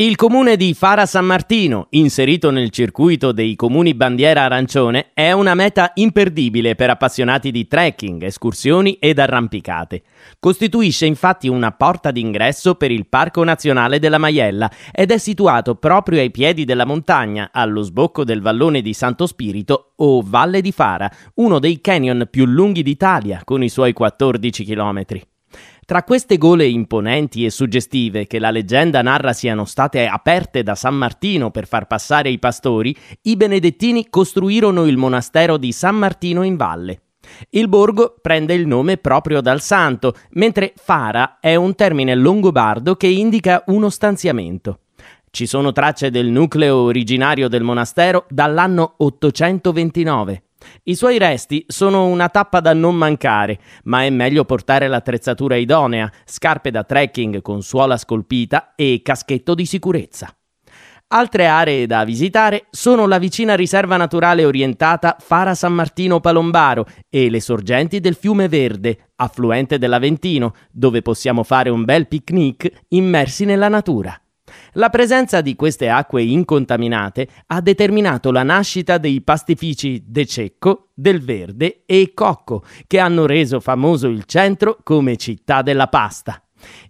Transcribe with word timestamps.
Il 0.00 0.14
comune 0.14 0.56
di 0.56 0.74
Fara 0.74 1.06
San 1.06 1.24
Martino, 1.24 1.88
inserito 1.90 2.52
nel 2.52 2.70
circuito 2.70 3.32
dei 3.32 3.56
comuni 3.56 3.94
bandiera 3.94 4.44
arancione, 4.44 5.10
è 5.12 5.32
una 5.32 5.56
meta 5.56 5.90
imperdibile 5.94 6.76
per 6.76 6.90
appassionati 6.90 7.50
di 7.50 7.66
trekking, 7.66 8.22
escursioni 8.22 8.98
ed 9.00 9.18
arrampicate. 9.18 10.04
Costituisce 10.38 11.04
infatti 11.04 11.48
una 11.48 11.72
porta 11.72 12.12
d'ingresso 12.12 12.76
per 12.76 12.92
il 12.92 13.08
Parco 13.08 13.42
Nazionale 13.42 13.98
della 13.98 14.18
Maiella 14.18 14.70
ed 14.92 15.10
è 15.10 15.18
situato 15.18 15.74
proprio 15.74 16.20
ai 16.20 16.30
piedi 16.30 16.64
della 16.64 16.84
montagna, 16.84 17.50
allo 17.52 17.82
sbocco 17.82 18.22
del 18.22 18.40
vallone 18.40 18.82
di 18.82 18.92
Santo 18.92 19.26
Spirito 19.26 19.94
o 19.96 20.22
Valle 20.24 20.60
di 20.60 20.70
Fara, 20.70 21.10
uno 21.34 21.58
dei 21.58 21.80
canyon 21.80 22.28
più 22.30 22.44
lunghi 22.44 22.84
d'Italia, 22.84 23.40
con 23.42 23.64
i 23.64 23.68
suoi 23.68 23.92
14 23.92 24.62
chilometri. 24.62 25.27
Tra 25.88 26.02
queste 26.02 26.36
gole 26.36 26.66
imponenti 26.66 27.46
e 27.46 27.50
suggestive 27.50 28.26
che 28.26 28.38
la 28.38 28.50
leggenda 28.50 29.00
narra 29.00 29.32
siano 29.32 29.64
state 29.64 30.06
aperte 30.06 30.62
da 30.62 30.74
San 30.74 30.94
Martino 30.94 31.50
per 31.50 31.66
far 31.66 31.86
passare 31.86 32.28
i 32.28 32.38
pastori, 32.38 32.94
i 33.22 33.36
benedettini 33.36 34.10
costruirono 34.10 34.84
il 34.84 34.98
monastero 34.98 35.56
di 35.56 35.72
San 35.72 35.96
Martino 35.96 36.42
in 36.42 36.56
valle. 36.56 37.04
Il 37.48 37.70
borgo 37.70 38.16
prende 38.20 38.52
il 38.52 38.66
nome 38.66 38.98
proprio 38.98 39.40
dal 39.40 39.62
santo, 39.62 40.14
mentre 40.32 40.74
fara 40.76 41.38
è 41.40 41.54
un 41.54 41.74
termine 41.74 42.14
longobardo 42.14 42.94
che 42.96 43.06
indica 43.06 43.62
uno 43.68 43.88
stanziamento. 43.88 44.80
Ci 45.30 45.46
sono 45.46 45.72
tracce 45.72 46.10
del 46.10 46.26
nucleo 46.26 46.76
originario 46.76 47.48
del 47.48 47.62
monastero 47.62 48.26
dall'anno 48.28 48.92
829. 48.98 50.47
I 50.84 50.94
suoi 50.94 51.18
resti 51.18 51.64
sono 51.68 52.06
una 52.06 52.28
tappa 52.28 52.60
da 52.60 52.72
non 52.72 52.94
mancare, 52.96 53.58
ma 53.84 54.04
è 54.04 54.10
meglio 54.10 54.44
portare 54.44 54.88
l'attrezzatura 54.88 55.56
idonea, 55.56 56.10
scarpe 56.24 56.70
da 56.70 56.84
trekking 56.84 57.42
con 57.42 57.62
suola 57.62 57.96
scolpita 57.96 58.74
e 58.74 59.00
caschetto 59.02 59.54
di 59.54 59.66
sicurezza. 59.66 60.32
Altre 61.10 61.46
aree 61.46 61.86
da 61.86 62.04
visitare 62.04 62.66
sono 62.70 63.06
la 63.06 63.16
vicina 63.16 63.56
riserva 63.56 63.96
naturale 63.96 64.44
orientata 64.44 65.16
Fara 65.18 65.54
San 65.54 65.72
Martino 65.72 66.20
Palombaro 66.20 66.84
e 67.08 67.30
le 67.30 67.40
sorgenti 67.40 67.98
del 67.98 68.14
fiume 68.14 68.46
Verde, 68.46 69.12
affluente 69.16 69.78
dell'Aventino, 69.78 70.54
dove 70.70 71.00
possiamo 71.00 71.44
fare 71.44 71.70
un 71.70 71.84
bel 71.84 72.08
picnic 72.08 72.70
immersi 72.88 73.46
nella 73.46 73.68
natura. 73.68 74.20
La 74.78 74.90
presenza 74.90 75.40
di 75.40 75.56
queste 75.56 75.88
acque 75.88 76.22
incontaminate 76.22 77.26
ha 77.48 77.60
determinato 77.60 78.30
la 78.30 78.44
nascita 78.44 78.96
dei 78.96 79.22
pastifici 79.22 80.04
De 80.06 80.24
Cecco, 80.24 80.90
Del 80.94 81.20
Verde 81.20 81.82
e 81.84 82.12
Cocco, 82.14 82.62
che 82.86 83.00
hanno 83.00 83.26
reso 83.26 83.58
famoso 83.58 84.06
il 84.06 84.22
centro 84.24 84.78
come 84.84 85.16
città 85.16 85.62
della 85.62 85.88
pasta. 85.88 86.40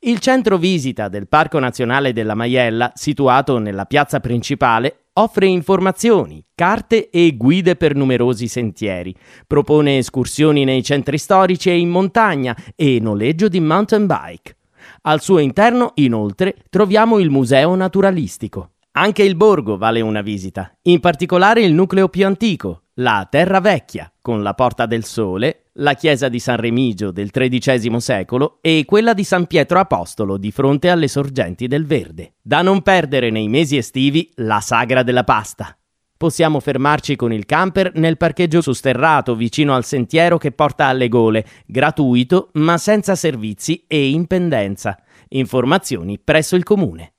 Il 0.00 0.18
centro 0.18 0.58
visita 0.58 1.06
del 1.08 1.28
Parco 1.28 1.60
Nazionale 1.60 2.12
della 2.12 2.34
Maiella, 2.34 2.90
situato 2.96 3.58
nella 3.58 3.84
piazza 3.84 4.18
principale, 4.18 5.04
offre 5.12 5.46
informazioni, 5.46 6.44
carte 6.56 7.08
e 7.08 7.36
guide 7.36 7.76
per 7.76 7.94
numerosi 7.94 8.48
sentieri. 8.48 9.14
Propone 9.46 9.98
escursioni 9.98 10.64
nei 10.64 10.82
centri 10.82 11.18
storici 11.18 11.70
e 11.70 11.78
in 11.78 11.90
montagna 11.90 12.56
e 12.74 12.98
noleggio 13.00 13.46
di 13.46 13.60
mountain 13.60 14.06
bike. 14.06 14.55
Al 15.02 15.20
suo 15.20 15.38
interno, 15.38 15.92
inoltre, 15.96 16.56
troviamo 16.70 17.18
il 17.18 17.30
Museo 17.30 17.74
Naturalistico. 17.74 18.70
Anche 18.92 19.22
il 19.22 19.36
borgo 19.36 19.76
vale 19.76 20.00
una 20.00 20.22
visita, 20.22 20.74
in 20.82 21.00
particolare 21.00 21.62
il 21.62 21.74
nucleo 21.74 22.08
più 22.08 22.24
antico, 22.24 22.84
la 22.94 23.26
Terra 23.30 23.60
Vecchia, 23.60 24.10
con 24.22 24.42
la 24.42 24.54
Porta 24.54 24.86
del 24.86 25.04
Sole, 25.04 25.66
la 25.74 25.92
chiesa 25.92 26.28
di 26.28 26.38
San 26.38 26.56
Remigio 26.56 27.10
del 27.10 27.30
XIII 27.30 28.00
secolo 28.00 28.58
e 28.62 28.84
quella 28.86 29.12
di 29.12 29.22
San 29.22 29.46
Pietro 29.46 29.78
Apostolo 29.78 30.38
di 30.38 30.50
fronte 30.50 30.88
alle 30.88 31.08
sorgenti 31.08 31.66
del 31.66 31.84
Verde. 31.84 32.36
Da 32.40 32.62
non 32.62 32.80
perdere 32.80 33.28
nei 33.30 33.48
mesi 33.48 33.76
estivi 33.76 34.30
la 34.36 34.60
Sagra 34.60 35.02
della 35.02 35.24
Pasta. 35.24 35.76
Possiamo 36.16 36.60
fermarci 36.60 37.14
con 37.14 37.32
il 37.32 37.44
camper 37.44 37.92
nel 37.96 38.16
parcheggio 38.16 38.62
sosterrato 38.62 39.34
vicino 39.34 39.74
al 39.74 39.84
sentiero 39.84 40.38
che 40.38 40.50
porta 40.50 40.86
alle 40.86 41.08
gole, 41.08 41.44
gratuito 41.66 42.48
ma 42.54 42.78
senza 42.78 43.14
servizi 43.14 43.84
e 43.86 44.08
in 44.08 44.26
pendenza. 44.26 44.98
Informazioni 45.28 46.18
presso 46.18 46.56
il 46.56 46.62
comune. 46.62 47.15